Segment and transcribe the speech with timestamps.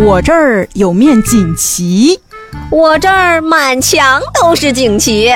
[0.00, 2.20] 我这儿有面锦旗，
[2.70, 5.34] 我这儿满墙都是锦旗。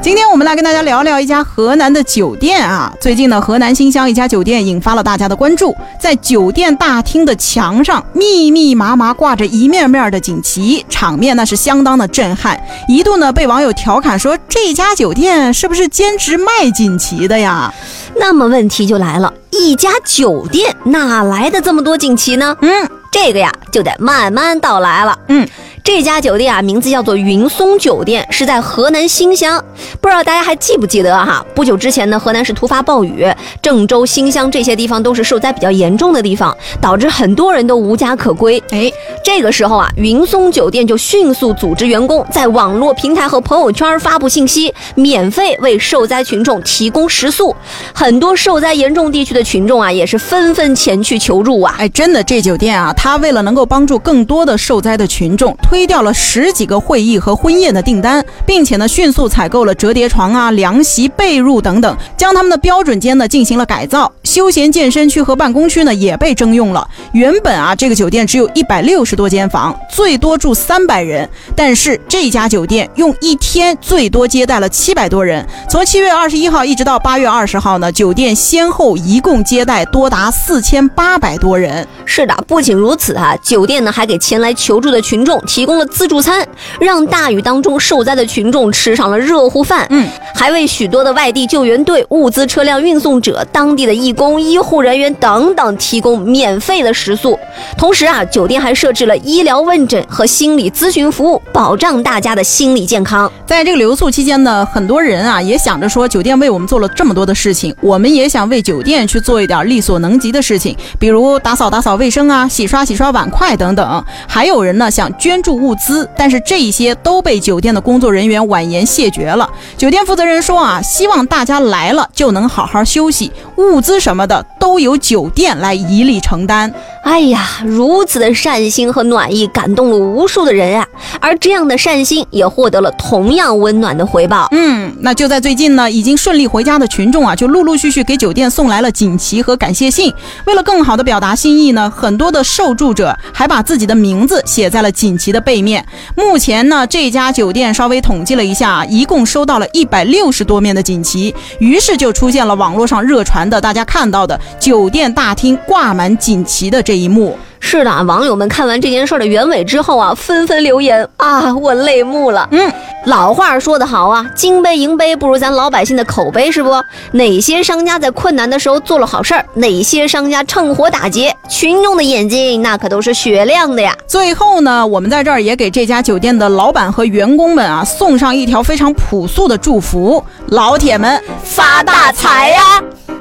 [0.00, 2.90] 今天我们来跟大家聊聊一家河南的酒店啊。
[2.98, 12.58] 最近呢，河南新乡一家酒店引发了大家的关注，在酒店大厅的墙上密密麻麻挂着一面面的锦旗，场面那是相当的震撼。
[12.88, 17.72] 一度呢，被网友调侃说这家酒店是不是兼职卖锦旗的呀？
[18.20, 22.54] 那么问题就来了，一家酒店哪来的这么多锦旗呢？
[22.60, 25.18] 嗯，这个呀，就得慢慢道来了。
[25.28, 25.48] 嗯。
[25.82, 29.62] 这家酒店啊，名字叫做云松酒店，是在河南新乡。
[30.00, 31.44] 不知道大家还记不记得哈？
[31.54, 33.26] 不久之前呢，河南是突发暴雨，
[33.62, 38.62] 郑州、新乡这些地方都是受灾比较严重的地方，导致很多人都无家可归。
[38.70, 38.90] 哎，
[39.24, 47.54] 这个时候啊，云松酒店就迅速组织员工在网络平台和朋友圈发布信息，免费为受灾群众提供食宿。
[47.94, 51.74] 很多受灾严重地区的群众啊，也是纷纷前去求助啊。
[51.78, 55.56] 哎，真的，这酒店啊，它为了能够帮助更多的受灾的群众。
[55.70, 64.10] 推掉了十几个会议和婚宴的订单，并且呢，迅速采购了折叠床啊、凉席、被褥等等，将他们的标准间呢进行了改造。
[64.30, 66.88] 休闲健身区和办公区呢也被征用了。
[67.12, 75.46] 原本啊，这个酒店只有一百六十多间房，最多住三百人，但是这家酒店用一天最多接待了七百多人。
[75.68, 81.86] 从七月二十一号一直到八月二十号呢，酒店先后一共接待多达四千八百多人。
[82.04, 85.60] 是的，不仅如此啊，酒店呢还给前来求助的群众提。
[85.60, 86.42] 提供了自助餐，
[86.80, 89.86] 让大雨当中受灾的群众吃上了热乎饭。
[89.90, 97.38] 嗯，还为许多的外地救援队、物资车辆运送者、当地的义工、医护人员等等提供免费的食宿。
[97.76, 103.30] 同时啊，酒店还设置了医疗问诊和心理咨询服务，保障大家的心理健康。
[103.46, 114.04] 在这个留宿期间呢，很多人啊也想着说，酒店为我们做了这么多的事情，我们也想为酒店去做一点力所能及的事情，比如打扫打扫卫生啊，洗刷洗刷碗筷等等。
[114.26, 115.60] 还有人呢想捐助。
[115.60, 119.46] 物资，但是这一些都被酒店的工作人员婉言谢绝了。
[119.76, 126.72] 酒店负责人说啊，希望大家来了就能好好休息，物资什么的都由酒店来一力承担。
[127.10, 130.86] 哎呀，如此的善心和暖意感动了无数的人啊！
[131.20, 134.46] 而这样的善心也获得了同样温暖的回报。
[134.52, 140.14] 嗯，那就在最近呢，已经顺利回家的群众啊，就陆陆续续给酒店送来了锦旗和感谢信。
[140.46, 145.84] 为了更好的表达心意呢，很多的受助者还把自己的名字写在了锦旗的背面。
[146.14, 156.80] 目前呢，这家酒店稍微统计了一下，一共收到了一百六十多面的锦旗，于是就出现了网络上热传的大家看到的酒店大厅挂满锦旗的。
[156.80, 162.48] 这一幕是的，网友们看完这件事的原委之后啊，纷纷留言啊，我泪目了。
[162.52, 162.72] 嗯，
[163.04, 166.70] 老话说得好啊，金杯银杯不如咱老百姓的口碑，是不？
[167.12, 169.44] 哪些商家在困难的时候做了好事儿？
[169.54, 171.36] 哪些商家趁火打劫？
[171.48, 173.94] 群众的眼睛那可都是雪亮的呀。
[174.06, 182.82] 最后呢，我们在这儿也给这家酒店的老板和员工们啊，送上一条非常朴素的祝福：老铁们发大财呀！
[183.06, 183.14] 小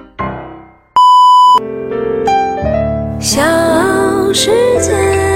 [4.34, 5.29] 世界。